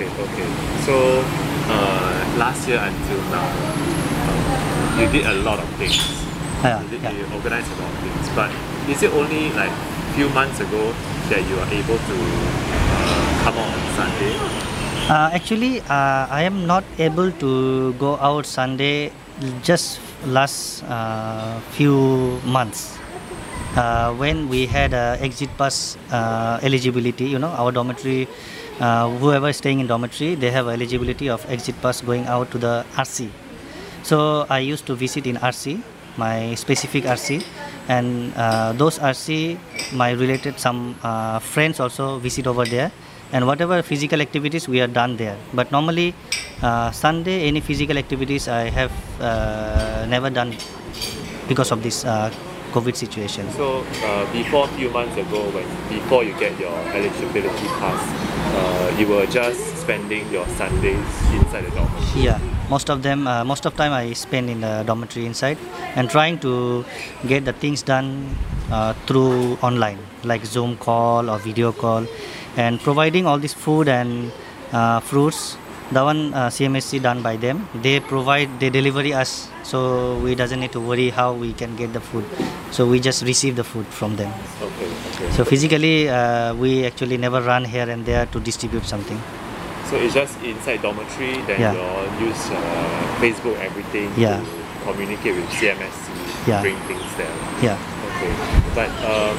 okay, 0.00 0.08
okay. 0.24 0.48
So 0.88 1.20
uh, 1.68 2.10
last 2.40 2.64
year 2.68 2.80
until 2.80 3.20
now, 3.28 3.44
uh, 3.44 4.96
you 4.96 5.06
did 5.12 5.26
a 5.26 5.36
lot 5.44 5.58
of 5.60 5.68
things. 5.76 6.00
Yeah, 6.64 6.80
you, 6.82 6.88
did, 6.88 7.02
yeah. 7.02 7.12
you 7.12 7.24
organized 7.36 7.68
a 7.68 7.76
lot 7.80 7.90
of 7.92 7.98
things. 8.00 8.26
But 8.32 8.50
is 8.88 9.02
it 9.02 9.12
only 9.12 9.52
like 9.52 9.72
few 10.16 10.28
months 10.30 10.60
ago 10.60 10.92
that 11.28 11.40
you 11.44 11.56
are 11.60 11.70
able 11.72 11.98
to 12.00 12.16
uh, 12.16 13.44
come 13.44 13.56
out 13.60 13.70
on 13.70 13.84
Sunday? 13.96 14.32
Uh, 15.10 15.30
actually, 15.34 15.80
uh, 15.88 16.24
I 16.30 16.42
am 16.42 16.66
not 16.66 16.84
able 16.98 17.32
to 17.32 17.92
go 17.94 18.16
out 18.16 18.46
Sunday 18.46 19.12
just 19.62 20.00
last 20.26 20.82
uh, 20.84 21.60
few 21.72 22.40
months. 22.44 22.98
Uh, 23.76 24.12
when 24.14 24.48
we 24.48 24.66
had 24.66 24.92
uh, 24.92 25.16
exit 25.20 25.48
pass 25.56 25.96
eligibility, 26.62 27.24
you 27.24 27.38
know, 27.38 27.48
our 27.54 27.70
dormitory, 27.70 28.26
uh, 28.80 29.08
whoever 29.18 29.48
is 29.48 29.56
staying 29.56 29.80
in 29.80 29.86
dormitory, 29.86 30.34
they 30.34 30.50
have 30.50 30.66
eligibility 30.66 31.28
of 31.28 31.44
exit 31.50 31.76
pass 31.82 32.00
going 32.00 32.26
out 32.26 32.50
to 32.50 32.58
the 32.58 32.84
RC. 32.96 33.28
So 34.02 34.46
I 34.48 34.60
used 34.60 34.86
to 34.86 34.94
visit 34.94 35.26
in 35.26 35.36
RC, 35.36 35.82
my 36.16 36.54
specific 36.54 37.04
RC, 37.04 37.44
and 37.88 38.32
uh, 38.36 38.72
those 38.72 38.98
RC, 38.98 39.58
my 39.92 40.12
related 40.12 40.58
some 40.58 40.96
uh, 41.02 41.38
friends 41.38 41.78
also 41.80 42.18
visit 42.18 42.46
over 42.46 42.64
there, 42.64 42.90
and 43.32 43.46
whatever 43.46 43.82
physical 43.82 44.20
activities 44.20 44.68
we 44.68 44.80
are 44.80 44.86
done 44.86 45.16
there. 45.16 45.36
But 45.54 45.70
normally, 45.72 46.14
uh, 46.62 46.90
Sunday 46.90 47.48
any 47.48 47.60
physical 47.60 47.98
activities 47.98 48.48
I 48.48 48.70
have 48.70 48.92
uh, 49.20 50.06
never 50.08 50.30
done 50.30 50.54
because 51.48 51.70
of 51.72 51.82
this 51.82 52.04
uh, 52.04 52.32
COVID 52.72 52.94
situation. 52.94 53.50
So 53.52 53.84
uh, 54.04 54.32
before 54.32 54.66
few 54.78 54.90
months 54.90 55.16
ago, 55.16 55.42
when 55.50 55.66
before 55.88 56.22
you 56.24 56.32
get 56.38 56.58
your 56.58 56.74
eligibility 56.94 57.66
pass, 57.82 58.00
uh, 58.54 58.96
you 58.98 59.06
were 59.08 59.26
just 59.26 59.76
spending 59.82 60.30
your 60.32 60.46
Sundays 60.54 61.10
inside 61.34 61.66
the 61.66 61.70
dormitory. 61.74 62.22
Yeah, 62.22 62.38
most 62.68 62.88
of 62.90 63.02
them, 63.02 63.26
uh, 63.26 63.44
most 63.44 63.66
of 63.66 63.76
time 63.76 63.92
I 63.92 64.12
spend 64.12 64.50
in 64.50 64.60
the 64.60 64.84
dormitory 64.86 65.26
inside 65.26 65.58
and 65.96 66.08
trying 66.08 66.38
to 66.40 66.84
get 67.26 67.44
the 67.44 67.52
things 67.52 67.82
done 67.82 68.36
uh, 68.70 68.94
through 69.06 69.58
online, 69.62 69.98
like 70.24 70.44
Zoom 70.44 70.76
call 70.76 71.28
or 71.28 71.38
video 71.38 71.72
call, 71.72 72.06
and 72.56 72.80
providing 72.80 73.26
all 73.26 73.38
this 73.38 73.52
food 73.54 73.88
and 73.88 74.32
uh, 74.72 75.00
fruits. 75.00 75.56
The 75.92 76.04
one 76.04 76.32
uh, 76.34 76.46
CMSC 76.54 77.02
done 77.02 77.20
by 77.20 77.34
them, 77.36 77.68
they 77.82 77.98
provide, 77.98 78.60
they 78.60 78.70
delivery 78.70 79.12
us, 79.12 79.48
so 79.64 80.18
we 80.18 80.36
doesn't 80.36 80.60
need 80.60 80.70
to 80.70 80.80
worry 80.80 81.10
how 81.10 81.32
we 81.32 81.52
can 81.52 81.74
get 81.74 81.92
the 81.92 82.00
food. 82.00 82.24
So 82.70 82.86
we 82.86 83.00
just 83.00 83.24
receive 83.24 83.56
the 83.56 83.64
food 83.64 83.86
from 83.86 84.14
them. 84.14 84.32
Okay, 84.62 84.86
okay. 84.86 85.30
So 85.32 85.44
physically, 85.44 86.08
uh, 86.08 86.54
we 86.54 86.86
actually 86.86 87.16
never 87.18 87.42
run 87.42 87.64
here 87.64 87.90
and 87.90 88.06
there 88.06 88.26
to 88.26 88.38
distribute 88.38 88.84
something. 88.84 89.20
So 89.90 89.96
it's 89.96 90.14
just 90.14 90.38
inside 90.44 90.80
dormitory, 90.82 91.42
then 91.50 91.58
Yeah. 91.58 91.74
you 91.74 92.28
use 92.30 92.38
uh, 92.54 93.18
Facebook, 93.18 93.58
everything 93.58 94.12
Yeah. 94.16 94.38
to 94.38 94.46
communicate 94.86 95.34
with 95.34 95.50
CMSC, 95.58 96.06
Yeah. 96.46 96.62
bring 96.62 96.78
things 96.86 97.02
there. 97.18 97.34
Yeah. 97.66 97.74
Okay. 98.14 98.30
But 98.78 98.90
um, 99.02 99.34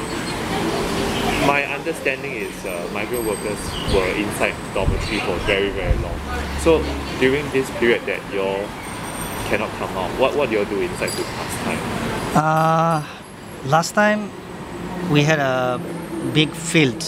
my 1.46 1.64
understanding 1.66 2.32
is 2.32 2.52
uh, 2.64 2.88
migrant 2.92 3.26
workers 3.26 3.58
were 3.94 4.06
inside 4.14 4.54
dormitory 4.74 5.18
for 5.20 5.36
very 5.46 5.70
very 5.70 5.96
long. 5.98 6.18
So 6.60 6.82
during 7.18 7.48
this 7.50 7.68
period 7.78 8.02
that 8.06 8.20
you 8.32 8.44
cannot 9.50 9.70
come 9.78 9.90
out, 9.96 10.10
what 10.18 10.36
what 10.36 10.50
do 10.50 10.58
you 10.58 10.64
do 10.64 10.80
inside 10.80 11.10
to 11.10 11.22
pass 11.22 11.52
time? 11.64 11.82
Uh, 12.34 13.02
last 13.66 13.94
time 13.94 14.30
we 15.10 15.22
had 15.22 15.38
a 15.38 15.80
big 16.32 16.50
field. 16.50 17.02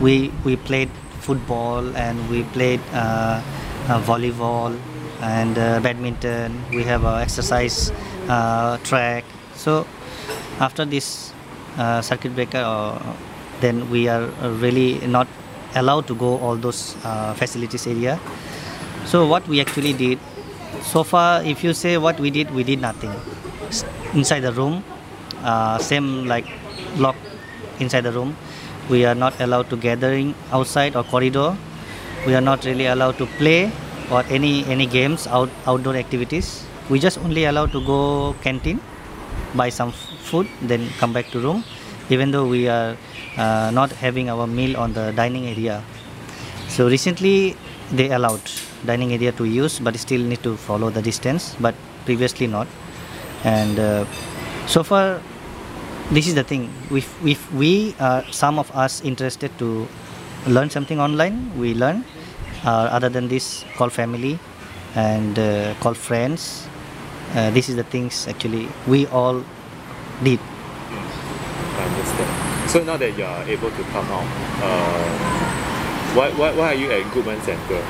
We 0.00 0.32
we 0.44 0.56
played 0.56 0.90
football 1.20 1.82
and 1.96 2.18
we 2.28 2.42
played 2.54 2.80
uh, 2.92 3.40
uh, 3.88 4.02
volleyball 4.02 4.76
and 5.22 5.58
uh, 5.58 5.80
badminton. 5.80 6.58
We 6.70 6.84
have 6.84 7.04
a 7.04 7.22
exercise 7.22 7.90
uh, 8.28 8.78
track. 8.82 9.24
So 9.54 9.86
after 10.60 10.84
this 10.84 11.32
uh, 11.78 12.02
circuit 12.02 12.34
breaker, 12.34 12.60
then 13.60 13.88
we 13.90 14.08
are 14.08 14.26
really 14.60 15.00
not 15.06 15.26
allowed 15.74 16.06
to 16.06 16.14
go 16.14 16.38
all 16.38 16.56
those 16.56 16.96
uh, 17.04 17.34
facilities 17.34 17.86
area. 17.86 18.18
So 19.04 19.26
what 19.26 19.46
we 19.48 19.60
actually 19.60 19.92
did 19.92 20.18
so 20.82 21.02
far, 21.02 21.42
if 21.42 21.64
you 21.64 21.72
say 21.74 21.98
what 21.98 22.18
we 22.20 22.30
did, 22.30 22.50
we 22.50 22.64
did 22.64 22.80
nothing. 22.80 23.12
Inside 24.14 24.40
the 24.40 24.52
room, 24.52 24.84
uh, 25.42 25.78
same 25.78 26.26
like 26.26 26.46
lock 26.96 27.16
inside 27.80 28.02
the 28.02 28.12
room. 28.12 28.36
We 28.88 29.04
are 29.04 29.14
not 29.14 29.40
allowed 29.40 29.68
to 29.70 29.76
gathering 29.76 30.34
outside 30.52 30.94
or 30.94 31.02
corridor. 31.02 31.56
We 32.26 32.34
are 32.34 32.40
not 32.40 32.64
really 32.64 32.86
allowed 32.86 33.18
to 33.18 33.26
play 33.38 33.70
or 34.10 34.22
any 34.30 34.64
any 34.66 34.86
games 34.86 35.26
out 35.26 35.50
outdoor 35.66 35.96
activities. 35.96 36.64
We 36.88 36.98
just 36.98 37.18
only 37.18 37.44
allowed 37.44 37.72
to 37.72 37.82
go 37.84 38.34
canteen, 38.42 38.80
buy 39.54 39.70
some 39.70 39.90
food, 39.90 40.46
then 40.62 40.88
come 40.98 41.12
back 41.12 41.30
to 41.34 41.40
room. 41.40 41.64
Even 42.10 42.30
though 42.30 42.46
we 42.46 42.68
are 42.68 42.96
uh, 43.36 43.70
not 43.72 43.92
having 43.92 44.28
our 44.28 44.46
meal 44.46 44.76
on 44.76 44.92
the 44.92 45.12
dining 45.12 45.46
area. 45.46 45.82
So 46.68 46.88
recently 46.88 47.56
they 47.92 48.10
allowed 48.10 48.40
dining 48.84 49.12
area 49.12 49.32
to 49.32 49.44
use, 49.44 49.78
but 49.78 49.96
still 49.96 50.20
need 50.20 50.42
to 50.42 50.56
follow 50.56 50.90
the 50.90 51.02
distance. 51.02 51.56
But 51.60 51.74
previously 52.04 52.46
not. 52.46 52.66
And 53.44 53.78
uh, 53.78 54.04
so 54.66 54.82
far, 54.82 55.20
this 56.10 56.26
is 56.26 56.34
the 56.34 56.44
thing. 56.44 56.70
If 56.90 57.10
if 57.24 57.52
we 57.52 57.94
are 58.00 58.24
some 58.30 58.58
of 58.58 58.70
us 58.74 59.02
interested 59.02 59.50
to 59.58 59.86
learn 60.46 60.70
something 60.70 61.00
online, 61.00 61.50
we 61.58 61.74
learn. 61.74 62.04
Uh, 62.64 62.88
other 62.90 63.08
than 63.08 63.28
this, 63.28 63.64
call 63.76 63.90
family 63.90 64.38
and 64.96 65.38
uh, 65.38 65.74
call 65.78 65.94
friends. 65.94 66.66
Uh, 67.34 67.50
this 67.50 67.68
is 67.68 67.76
the 67.76 67.84
things 67.84 68.26
actually 68.26 68.68
we 68.86 69.06
all 69.08 69.44
did. 70.24 70.40
So 72.76 72.84
now 72.84 72.98
that 72.98 73.16
you 73.16 73.24
are 73.24 73.42
able 73.48 73.70
to 73.70 73.82
come 73.88 74.04
out, 74.12 74.28
uh, 74.60 75.08
why, 76.12 76.28
why, 76.36 76.52
why 76.52 76.66
are 76.72 76.74
you 76.74 76.92
at 76.92 77.10
Goodman 77.14 77.40
Center? 77.40 77.80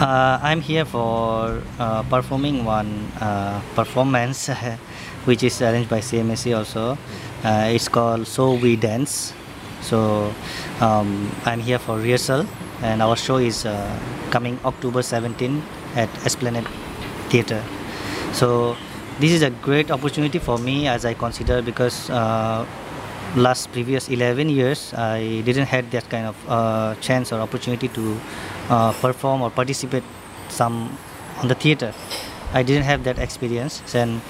Uh, 0.00 0.40
I'm 0.40 0.62
here 0.62 0.86
for 0.86 1.60
uh, 1.78 2.02
performing 2.04 2.64
one 2.64 2.88
uh, 3.20 3.60
performance, 3.74 4.48
which 5.26 5.42
is 5.42 5.60
arranged 5.60 5.90
by 5.90 6.00
CMSC 6.00 6.56
also. 6.56 6.96
Uh, 7.44 7.68
it's 7.68 7.88
called 7.88 8.26
So 8.26 8.54
We 8.54 8.76
Dance. 8.76 9.34
So 9.82 10.32
um, 10.80 11.30
I'm 11.44 11.60
here 11.60 11.78
for 11.78 11.98
rehearsal, 11.98 12.46
and 12.80 13.02
our 13.02 13.14
show 13.14 13.36
is 13.36 13.66
uh, 13.66 14.00
coming 14.30 14.58
October 14.64 15.02
17 15.02 15.62
at 15.96 16.08
Esplanade 16.24 16.66
Theatre. 17.28 17.62
So 18.32 18.74
this 19.20 19.32
is 19.32 19.42
a 19.42 19.50
great 19.50 19.90
opportunity 19.90 20.38
for 20.38 20.56
me 20.56 20.88
as 20.88 21.04
I 21.04 21.12
consider 21.12 21.60
because 21.60 22.08
last 23.36 23.72
previous 23.72 24.08
11 24.08 24.48
years 24.48 24.92
I 24.94 25.40
didn't 25.44 25.66
had 25.66 25.90
that 25.92 26.08
kind 26.10 26.26
of 26.26 26.36
uh, 26.48 26.94
chance 27.00 27.32
or 27.32 27.40
opportunity 27.40 27.88
to 27.88 28.20
uh, 28.68 28.92
perform 28.92 29.42
or 29.42 29.50
participate 29.50 30.04
some 30.48 30.96
on 31.40 31.48
the 31.48 31.54
theater. 31.54 31.94
I 32.52 32.62
didn't 32.62 32.84
have 32.84 33.04
that 33.04 33.18
experience 33.18 33.82
and 33.94 34.20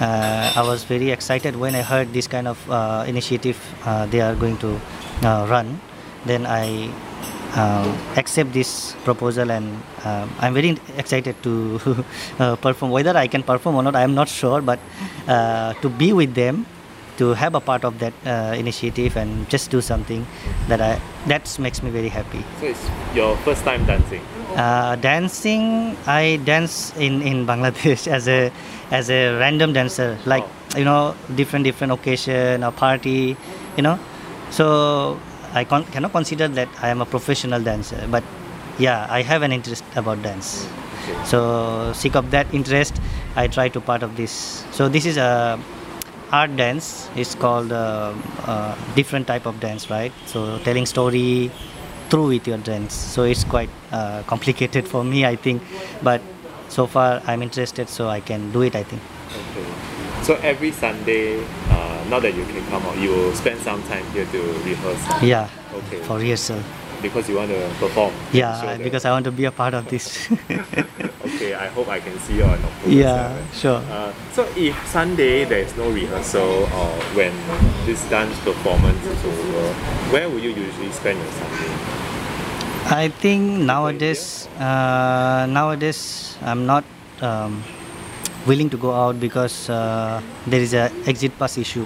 uh, 0.00 0.52
I 0.56 0.62
was 0.62 0.84
very 0.84 1.10
excited 1.10 1.56
when 1.56 1.74
I 1.74 1.82
heard 1.82 2.12
this 2.12 2.26
kind 2.26 2.48
of 2.48 2.58
uh, 2.70 3.04
initiative 3.06 3.58
uh, 3.84 4.06
they 4.06 4.20
are 4.20 4.34
going 4.34 4.58
to 4.58 4.80
uh, 5.22 5.46
run. 5.48 5.80
Then 6.26 6.46
I 6.46 6.90
um, 7.54 7.96
accept 8.16 8.52
this 8.52 8.94
proposal 9.04 9.50
and 9.52 9.80
um, 10.04 10.30
I'm 10.40 10.54
very 10.54 10.76
excited 10.96 11.40
to 11.44 11.78
perform. 12.60 12.90
Whether 12.90 13.16
I 13.16 13.28
can 13.28 13.42
perform 13.44 13.76
or 13.76 13.82
not, 13.82 13.94
I 13.94 14.02
am 14.02 14.14
not 14.14 14.28
sure, 14.28 14.60
but 14.60 14.80
to 15.26 15.88
be 15.96 16.12
with 16.12 16.34
them, 16.34 16.66
to 17.18 17.34
have 17.34 17.54
a 17.54 17.60
part 17.60 17.84
of 17.84 17.98
that 17.98 18.14
uh, 18.24 18.54
initiative 18.56 19.16
and 19.16 19.48
just 19.50 19.70
do 19.70 19.80
something 19.80 20.26
that 20.68 20.80
I 20.80 21.00
that 21.26 21.44
makes 21.58 21.82
me 21.82 21.90
very 21.90 22.08
happy. 22.08 22.42
So 22.60 22.66
it's 22.66 22.86
your 23.14 23.36
first 23.38 23.64
time 23.64 23.84
dancing. 23.84 24.22
Uh, 24.56 24.96
dancing, 24.96 25.96
I 26.06 26.40
dance 26.44 26.96
in, 26.96 27.22
in 27.22 27.46
Bangladesh 27.46 28.06
as 28.18 28.28
a 28.28 28.50
as 28.90 29.10
a 29.10 29.36
random 29.38 29.72
dancer, 29.72 30.16
like 30.26 30.44
you 30.76 30.84
know 30.84 31.14
different 31.34 31.64
different 31.64 31.92
occasion 31.92 32.64
or 32.64 32.72
party, 32.72 33.36
you 33.76 33.82
know. 33.82 33.98
So 34.50 35.18
I 35.52 35.64
con- 35.64 35.84
cannot 35.86 36.12
consider 36.12 36.48
that 36.48 36.68
I 36.80 36.88
am 36.88 37.00
a 37.00 37.06
professional 37.06 37.60
dancer, 37.62 38.06
but 38.10 38.24
yeah, 38.78 39.06
I 39.10 39.22
have 39.22 39.42
an 39.42 39.52
interest 39.52 39.84
about 39.96 40.22
dance. 40.22 40.66
So 41.24 41.92
seek 41.94 42.14
of 42.16 42.30
that 42.30 42.52
interest, 42.54 43.00
I 43.34 43.48
try 43.48 43.68
to 43.70 43.80
part 43.80 44.02
of 44.02 44.16
this. 44.16 44.64
So 44.72 44.88
this 44.88 45.04
is 45.06 45.16
a 45.16 45.58
art 46.32 46.56
dance. 46.56 47.08
is 47.16 47.34
called 47.34 47.72
uh, 47.72 48.14
uh, 48.44 48.76
different 48.94 49.26
type 49.26 49.46
of 49.46 49.60
dance, 49.60 49.90
right? 49.90 50.12
So 50.26 50.58
telling 50.58 50.86
story 50.86 51.50
through 52.10 52.28
with 52.28 52.46
your 52.46 52.58
dance. 52.58 52.94
So 52.94 53.24
it's 53.24 53.44
quite 53.44 53.70
uh, 53.92 54.22
complicated 54.26 54.86
for 54.88 55.04
me, 55.04 55.24
I 55.26 55.36
think. 55.36 55.62
But 56.02 56.20
so 56.68 56.86
far, 56.86 57.22
I'm 57.26 57.42
interested, 57.42 57.88
so 57.88 58.08
I 58.08 58.20
can 58.20 58.50
do 58.52 58.62
it. 58.62 58.74
I 58.76 58.82
think. 58.82 59.02
Okay. 59.32 59.66
So 60.22 60.34
every 60.42 60.72
Sunday, 60.72 61.44
uh, 61.70 62.04
now 62.10 62.20
that 62.20 62.34
you 62.34 62.44
can 62.44 62.64
come 62.66 62.82
out, 62.82 62.98
you 62.98 63.10
will 63.10 63.34
spend 63.34 63.60
some 63.60 63.82
time 63.84 64.04
here 64.12 64.26
to 64.26 64.40
rehearse. 64.64 65.04
ah? 65.08 65.20
Yeah. 65.22 65.48
Okay. 65.74 66.02
For 66.02 66.18
rehearsal. 66.18 66.60
Because 67.00 67.28
you 67.28 67.36
want 67.36 67.50
to 67.50 67.70
perform. 67.78 68.12
Yeah, 68.32 68.76
because 68.76 69.04
I 69.04 69.12
want 69.12 69.24
to 69.24 69.30
be 69.30 69.44
a 69.44 69.52
part 69.52 69.72
of 69.72 69.88
this. 69.88 70.28
okay, 71.34 71.54
I 71.54 71.68
hope 71.68 71.88
I 71.88 72.00
can 72.00 72.18
see 72.20 72.36
you 72.38 72.44
on 72.44 72.58
October 72.58 72.92
yeah, 72.92 73.36
7. 73.52 73.52
sure. 73.52 73.80
Uh, 73.90 74.12
so 74.32 74.48
if 74.56 74.74
Sunday 74.88 75.44
there 75.44 75.60
is 75.60 75.76
no 75.76 75.90
rehearsal 75.90 76.64
or 76.72 76.90
when 77.14 77.32
this 77.86 78.02
dance 78.08 78.38
performance 78.40 79.04
is 79.04 79.20
over, 79.24 79.72
where 80.12 80.28
will 80.28 80.40
you 80.40 80.50
usually 80.50 80.92
spend 80.92 81.18
your 81.18 81.32
Sunday? 81.32 81.98
I 82.88 83.08
think 83.08 83.68
nowadays, 83.68 84.48
uh, 84.56 85.44
nowadays 85.44 86.36
I'm 86.40 86.64
not 86.64 86.84
um, 87.20 87.62
willing 88.46 88.70
to 88.70 88.78
go 88.78 88.92
out 88.96 89.20
because 89.20 89.68
uh, 89.68 90.22
there 90.46 90.60
is 90.60 90.72
a 90.72 90.90
exit 91.04 91.36
pass 91.38 91.58
issue. 91.58 91.84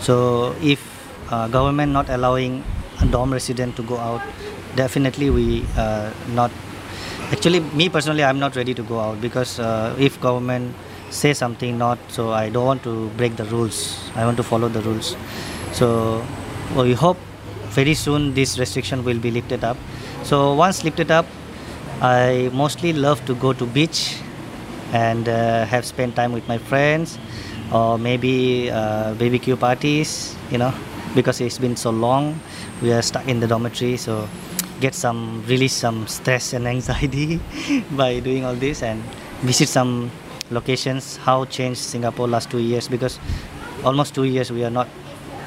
So 0.00 0.54
if 0.60 0.84
uh, 1.32 1.48
government 1.48 1.92
not 1.92 2.10
allowing 2.10 2.62
a 3.00 3.06
dorm 3.06 3.32
resident 3.32 3.76
to 3.76 3.82
go 3.82 3.96
out, 3.96 4.20
definitely 4.76 5.30
we 5.30 5.64
uh, 5.76 6.12
not. 6.36 6.50
Actually, 7.34 7.58
me 7.58 7.88
personally, 7.88 8.22
I'm 8.22 8.38
not 8.38 8.54
ready 8.54 8.74
to 8.74 8.82
go 8.84 9.00
out 9.00 9.20
because 9.20 9.58
uh, 9.58 9.92
if 9.98 10.20
government 10.20 10.72
say 11.10 11.32
something 11.34 11.76
not, 11.76 11.98
so 12.06 12.30
I 12.30 12.48
don't 12.48 12.64
want 12.64 12.84
to 12.84 13.08
break 13.16 13.34
the 13.34 13.44
rules. 13.46 13.98
I 14.14 14.24
want 14.24 14.36
to 14.36 14.44
follow 14.44 14.68
the 14.68 14.80
rules. 14.82 15.16
So 15.72 16.24
well, 16.76 16.84
we 16.84 16.92
hope 16.92 17.18
very 17.70 17.94
soon 17.94 18.34
this 18.34 18.56
restriction 18.56 19.02
will 19.02 19.18
be 19.18 19.32
lifted 19.32 19.64
up. 19.64 19.76
So 20.22 20.54
once 20.54 20.84
lifted 20.84 21.10
up, 21.10 21.26
I 22.00 22.50
mostly 22.52 22.92
love 22.92 23.24
to 23.26 23.34
go 23.34 23.52
to 23.52 23.66
beach 23.66 24.16
and 24.92 25.28
uh, 25.28 25.64
have 25.64 25.84
spent 25.84 26.14
time 26.14 26.30
with 26.32 26.46
my 26.46 26.58
friends 26.58 27.18
or 27.72 27.98
maybe 27.98 28.70
uh, 28.70 29.12
barbecue 29.14 29.56
parties, 29.56 30.36
you 30.52 30.58
know, 30.58 30.72
because 31.16 31.40
it's 31.40 31.58
been 31.58 31.74
so 31.74 31.90
long. 31.90 32.38
We 32.80 32.92
are 32.92 33.02
stuck 33.02 33.26
in 33.26 33.40
the 33.40 33.48
dormitory, 33.48 33.96
so 33.96 34.28
get 34.84 34.94
some 34.94 35.40
release 35.48 35.72
some 35.72 36.06
stress 36.06 36.52
and 36.52 36.68
anxiety 36.68 37.40
by 38.00 38.20
doing 38.20 38.44
all 38.44 38.54
this 38.54 38.82
and 38.82 39.00
visit 39.40 39.68
some 39.68 40.10
locations. 40.50 41.16
How 41.16 41.46
changed 41.46 41.80
Singapore 41.80 42.28
last 42.28 42.50
two 42.50 42.60
years 42.60 42.88
because 42.88 43.18
almost 43.82 44.14
two 44.14 44.24
years 44.24 44.52
we 44.52 44.62
are 44.64 44.74
not 44.80 44.88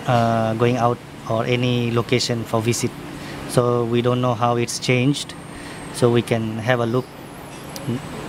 uh, 0.08 0.56
going 0.56 0.77
out 0.77 0.98
or 1.29 1.46
any 1.46 1.91
location 1.91 2.44
for 2.46 2.62
visit. 2.62 2.89
So 3.50 3.86
we 3.86 4.01
don't 4.01 4.22
know 4.22 4.34
how 4.34 4.58
it's 4.58 4.79
changed. 4.79 5.36
So 5.94 6.10
we 6.10 6.22
can 6.22 6.58
have 6.58 6.79
a 6.79 6.86
look, 6.86 7.06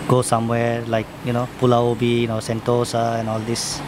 go 0.08 0.20
somewhere 0.22 0.84
like 0.86 1.06
you 1.24 1.32
know 1.32 1.48
Pulau 1.60 1.96
Ubin, 1.96 2.20
you 2.20 2.28
know 2.28 2.40
Sentosa 2.44 3.18
and 3.20 3.28
all 3.28 3.40
this, 3.40 3.80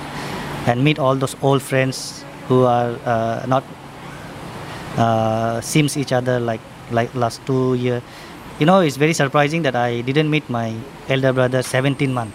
and 0.67 0.85
meet 0.85 0.99
all 0.99 1.17
those 1.17 1.37
old 1.43 1.61
friends 1.63 2.25
who 2.49 2.65
are 2.65 2.97
uh, 3.05 3.45
not 3.47 3.65
uh, 4.97 5.61
seems 5.61 5.97
each 5.97 6.13
other 6.13 6.41
like 6.41 6.61
like 6.91 7.15
last 7.15 7.45
two 7.47 7.75
year. 7.75 8.03
You 8.59 8.67
know, 8.67 8.81
it's 8.81 8.97
very 8.97 9.15
surprising 9.15 9.63
that 9.63 9.75
I 9.77 10.03
didn't 10.03 10.31
meet 10.31 10.49
my 10.51 10.75
elder 11.09 11.33
brother 11.33 11.63
17 11.63 12.13
month. 12.13 12.35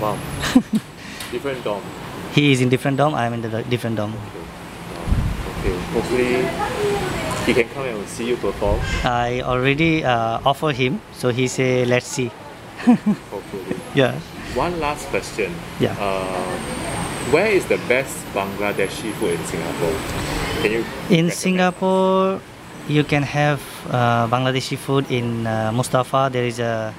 Wow. 0.00 0.18
Different 1.30 1.62
dorm. 1.64 1.82
He 2.32 2.52
is 2.52 2.60
in 2.60 2.68
different 2.68 2.96
dorm. 2.96 3.14
I 3.14 3.26
am 3.26 3.32
in 3.34 3.42
the 3.42 3.62
different 3.64 3.96
dorm. 3.96 4.14
Okay. 4.14 4.44
Okay, 5.60 5.76
hopefully 5.92 6.46
he 7.46 7.52
can 7.54 7.68
come 7.74 7.84
and 7.86 8.08
see 8.08 8.28
you 8.28 8.36
perform. 8.36 8.78
I 9.04 9.40
already 9.42 10.04
uh, 10.04 10.40
offer 10.44 10.70
him, 10.72 11.00
so 11.12 11.30
he 11.30 11.48
say 11.48 11.84
let's 11.84 12.06
see. 12.06 12.30
Hopefully. 12.86 13.76
Yeah. 13.94 14.14
One 14.54 14.78
last 14.78 15.08
question. 15.08 15.52
Yeah. 15.80 15.96
Uh, 15.98 16.58
where 17.34 17.48
is 17.48 17.66
the 17.66 17.78
best 17.88 18.16
Bangladeshi 18.32 19.12
food 19.18 19.34
in 19.34 19.44
Singapore? 19.46 19.96
Can 20.62 20.70
you 20.72 20.78
In 20.78 20.84
recommend? 21.26 21.32
Singapore, 21.32 22.40
you 22.88 23.04
can 23.04 23.22
have 23.22 23.60
uh, 23.90 24.26
Bangladeshi 24.28 24.76
food 24.76 25.10
in 25.10 25.46
uh, 25.46 25.70
Mustafa. 25.72 26.30
There 26.32 26.44
is 26.44 26.58
a 26.58 26.94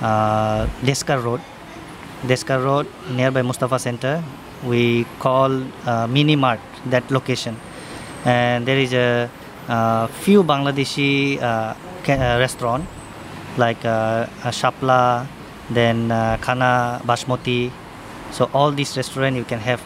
uh, 0.00 0.66
Desker 0.82 1.22
Road. 1.22 1.40
Desker 2.22 2.64
Road 2.64 2.86
nearby 3.10 3.42
Mustafa 3.42 3.78
Center. 3.78 4.24
We 4.64 5.04
call 5.18 5.62
uh, 5.84 6.06
Mini 6.06 6.36
Mart 6.36 6.60
that 6.86 7.10
location, 7.10 7.56
and 8.24 8.64
there 8.66 8.78
is 8.78 8.94
a 8.94 9.28
uh, 9.68 10.06
few 10.06 10.42
Bangladeshi 10.42 11.40
uh, 11.40 11.44
uh, 11.44 11.74
restaurant 12.40 12.86
like 13.58 13.80
Shapla, 13.80 15.26
then 15.70 16.08
Khana 16.40 17.02
Basmati. 17.04 17.70
So 18.32 18.50
all 18.54 18.72
these 18.72 18.96
restaurant 18.96 19.36
you 19.36 19.44
can 19.44 19.60
have 19.60 19.80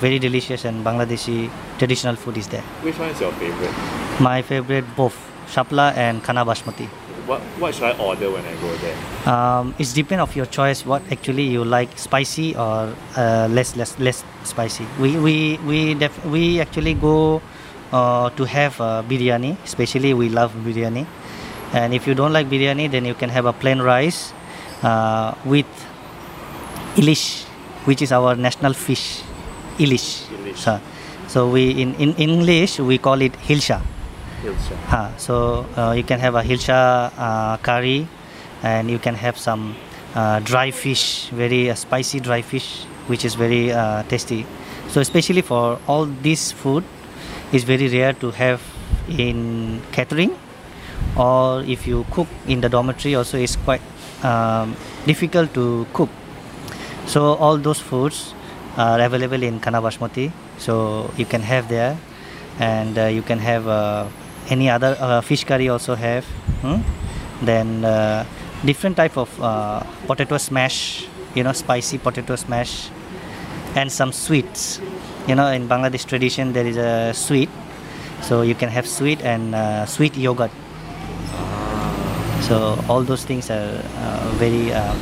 very 0.00 0.18
delicious 0.18 0.64
and 0.64 0.84
Bangladeshi 0.84 1.50
traditional 1.78 2.16
food 2.16 2.36
is 2.36 2.48
there. 2.48 2.62
Which 2.82 2.98
one 2.98 3.10
is 3.10 3.20
your 3.20 3.32
favorite? 3.32 4.07
My 4.20 4.42
favorite 4.42 4.84
both 4.96 5.14
Shapla 5.46 5.94
and 5.96 6.22
Khana 6.22 6.44
Basmati. 6.44 6.88
What 7.26 7.40
what 7.60 7.74
should 7.74 7.84
I 7.84 7.94
order 7.98 8.30
when 8.30 8.44
I 8.44 8.54
go 8.60 8.70
there? 8.82 8.96
Um, 9.28 9.74
it's 9.78 9.92
depend 9.92 10.20
of 10.20 10.34
your 10.34 10.46
choice. 10.46 10.84
What 10.84 11.02
actually 11.12 11.44
you 11.44 11.62
like, 11.64 11.92
spicy 11.98 12.56
or 12.56 12.94
uh, 13.16 13.46
less 13.50 13.76
less 13.76 13.98
less 14.00 14.24
spicy. 14.44 14.86
We 14.98 15.18
we 15.18 15.58
we 15.66 15.94
def- 15.94 16.24
we 16.26 16.58
actually 16.60 16.94
go 16.94 17.42
uh, 17.92 18.30
to 18.30 18.44
have 18.44 18.80
uh, 18.80 19.02
biryani. 19.06 19.56
Especially 19.64 20.14
we 20.14 20.28
love 20.30 20.52
biryani. 20.66 21.06
And 21.72 21.92
if 21.92 22.06
you 22.08 22.14
don't 22.14 22.32
like 22.32 22.48
biryani, 22.48 22.90
then 22.90 23.04
you 23.04 23.14
can 23.14 23.28
have 23.28 23.44
a 23.44 23.52
plain 23.52 23.78
rice 23.80 24.32
uh, 24.82 25.34
with 25.44 25.68
ilish, 26.96 27.44
which 27.84 28.00
is 28.02 28.10
our 28.10 28.34
national 28.34 28.72
fish, 28.72 29.22
ilish. 29.78 30.24
Ilish. 30.32 30.56
So, 30.56 30.80
so 31.28 31.48
we 31.50 31.70
in, 31.70 31.94
in 31.96 32.14
English 32.16 32.80
we 32.80 32.96
call 32.98 33.20
it 33.20 33.32
hilsha. 33.46 33.82
Hilsha. 34.42 34.76
Ha, 34.86 35.12
so 35.16 35.66
uh, 35.76 35.92
you 35.92 36.04
can 36.04 36.20
have 36.20 36.34
a 36.34 36.42
hilsha 36.42 37.12
uh, 37.16 37.56
curry, 37.58 38.06
and 38.62 38.90
you 38.90 38.98
can 38.98 39.14
have 39.14 39.36
some 39.36 39.74
uh, 40.14 40.40
dry 40.40 40.70
fish, 40.70 41.28
very 41.30 41.74
spicy 41.74 42.20
dry 42.20 42.42
fish, 42.42 42.84
which 43.08 43.24
is 43.24 43.34
very 43.34 43.72
tasty. 44.08 44.46
So 44.88 45.00
especially 45.00 45.42
for 45.42 45.78
all 45.86 46.06
this 46.06 46.52
food, 46.52 46.84
is 47.52 47.64
very 47.64 47.88
rare 47.88 48.12
to 48.12 48.30
have 48.30 48.60
in 49.08 49.80
catering, 49.92 50.36
or 51.16 51.62
if 51.64 51.86
you 51.86 52.04
cook 52.10 52.28
in 52.46 52.60
the 52.60 52.68
dormitory, 52.68 53.14
also 53.14 53.38
is 53.38 53.56
quite 53.56 53.80
um, 54.22 54.76
difficult 55.06 55.52
to 55.54 55.86
cook. 55.92 56.10
So 57.06 57.34
all 57.34 57.56
those 57.56 57.80
foods 57.80 58.34
are 58.76 59.00
available 59.00 59.42
in 59.42 59.60
Khana 59.60 59.80
Basmati, 59.80 60.30
so 60.58 61.10
you 61.16 61.24
can 61.24 61.40
have 61.40 61.68
there, 61.68 61.96
and 62.60 62.98
uh, 62.98 63.06
you 63.06 63.22
can 63.22 63.38
have 63.38 63.66
uh, 63.66 64.06
any 64.48 64.68
other 64.70 64.96
uh, 64.98 65.20
fish 65.20 65.44
curry 65.44 65.68
also 65.68 65.94
have. 65.94 66.24
hmm? 66.62 66.80
Then 67.44 67.84
uh, 67.84 68.24
different 68.64 68.96
type 68.96 69.16
of 69.16 69.30
uh, 69.40 69.80
potato 70.06 70.38
smash, 70.38 71.06
you 71.34 71.44
know, 71.44 71.52
spicy 71.52 71.98
potato 71.98 72.36
smash, 72.36 72.90
and 73.76 73.92
some 73.92 74.12
sweets. 74.12 74.80
You 75.26 75.34
know, 75.34 75.48
in 75.48 75.68
Bangladesh 75.68 76.06
tradition 76.06 76.52
there 76.52 76.66
is 76.66 76.76
a 76.76 77.12
sweet, 77.14 77.50
so 78.22 78.42
you 78.42 78.54
can 78.54 78.68
have 78.70 78.88
sweet 78.88 79.22
and 79.22 79.54
uh, 79.54 79.86
sweet 79.86 80.16
yogurt. 80.16 80.50
So 82.40 82.82
all 82.88 83.02
those 83.02 83.24
things 83.24 83.50
are 83.50 83.84
uh, 83.96 84.32
very 84.36 84.72
uh, 84.72 84.94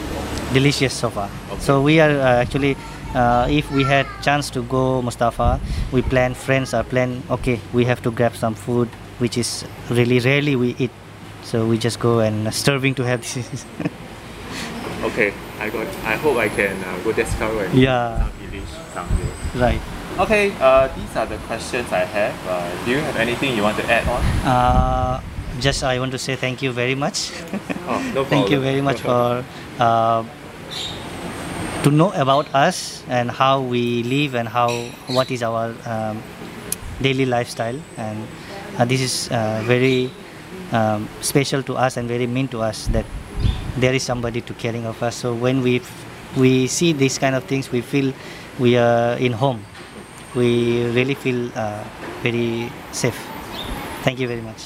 delicious 0.52 0.92
so 0.92 1.10
far. 1.10 1.30
Okay. 1.50 1.60
So 1.60 1.80
we 1.80 2.00
are 2.00 2.10
uh, 2.10 2.42
actually, 2.42 2.76
uh, 3.14 3.46
if 3.48 3.70
we 3.70 3.84
had 3.84 4.06
chance 4.20 4.50
to 4.50 4.62
go 4.62 5.00
Mustafa, 5.00 5.60
we 5.92 6.02
plan. 6.02 6.34
Friends 6.34 6.74
are 6.74 6.82
plan. 6.82 7.22
Okay, 7.30 7.60
we 7.72 7.84
have 7.84 8.02
to 8.02 8.10
grab 8.10 8.34
some 8.34 8.54
food, 8.54 8.88
which 9.18 9.36
is 9.38 9.64
really 9.90 10.18
rarely 10.20 10.56
we 10.56 10.74
eat. 10.78 10.90
So 11.44 11.66
we 11.66 11.78
just 11.78 12.00
go 12.00 12.18
and 12.20 12.52
starving 12.52 12.94
to 12.96 13.02
have 13.04 13.20
this. 13.22 13.64
Okay, 15.04 15.32
I 15.60 15.68
got. 15.70 15.86
I 16.04 16.16
hope 16.16 16.36
I 16.38 16.48
can 16.48 16.72
uh, 16.82 16.98
go 17.04 17.12
Descaro 17.12 17.62
and 17.64 17.74
Yeah. 17.78 18.18
some 18.18 18.32
Ilish 18.42 18.72
someday. 18.94 19.30
right. 19.54 19.80
Okay, 20.18 20.50
uh, 20.58 20.88
these 20.96 21.14
are 21.14 21.26
the 21.26 21.36
questions 21.46 21.92
I 21.92 22.04
have. 22.04 22.34
Uh, 22.48 22.84
do 22.84 22.90
you 22.92 22.98
have 22.98 23.16
anything 23.16 23.54
you 23.54 23.62
want 23.62 23.76
to 23.76 23.84
add 23.86 24.08
on? 24.08 24.22
Uh, 24.42 25.20
just 25.60 25.84
I 25.84 25.98
want 26.00 26.12
to 26.12 26.18
say 26.18 26.34
thank 26.34 26.62
you 26.62 26.72
very 26.72 26.94
much. 26.96 27.30
Oh, 27.86 28.00
no 28.14 28.24
problem. 28.24 28.26
thank 28.30 28.50
you 28.50 28.58
very 28.60 28.80
much 28.80 29.00
for 29.02 29.44
uh, 29.78 30.24
to 31.84 31.90
know 31.90 32.10
about 32.12 32.48
us 32.54 33.04
and 33.06 33.30
how 33.30 33.60
we 33.60 34.02
live 34.02 34.34
and 34.34 34.48
how 34.48 34.70
what 35.06 35.30
is 35.30 35.42
our 35.42 35.74
um, 35.86 36.22
daily 37.00 37.26
lifestyle 37.26 37.78
and 37.96 38.26
this 38.84 39.00
is 39.00 39.30
uh, 39.30 39.62
very 39.64 40.10
um, 40.72 41.08
special 41.20 41.62
to 41.62 41.74
us 41.76 41.96
and 41.96 42.08
very 42.08 42.26
mean 42.26 42.48
to 42.48 42.60
us 42.60 42.86
that 42.88 43.06
there 43.76 43.94
is 43.94 44.02
somebody 44.02 44.40
to 44.40 44.54
caring 44.54 44.86
of 44.86 45.02
us. 45.02 45.16
So 45.16 45.34
when 45.34 45.62
we 45.62 45.82
we 46.36 46.66
see 46.66 46.92
these 46.92 47.18
kind 47.18 47.34
of 47.34 47.44
things 47.44 47.72
we 47.72 47.80
feel 47.80 48.12
we 48.58 48.76
are 48.76 49.16
in 49.16 49.32
home. 49.32 49.64
We 50.34 50.84
really 50.92 51.14
feel 51.14 51.50
uh, 51.54 51.84
very 52.22 52.70
safe. 52.92 53.16
Thank 54.04 54.20
you 54.20 54.28
very 54.28 54.42
much 54.42 54.62